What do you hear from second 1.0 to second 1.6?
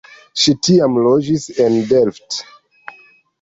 loĝis